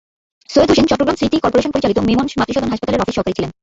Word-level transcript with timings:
Syed 0.49 0.69
Hossain 0.71 0.85
Chittagong 0.89 1.17
city 1.17 1.37
corporation 1.39 1.71
পরিচালিত 1.73 1.97
মেমন 2.01 2.25
মাতৃসদন 2.39 2.71
হাসপাতালের 2.71 3.03
অফিস 3.03 3.15
সহকারী 3.15 3.35
ছিলেন। 3.37 3.51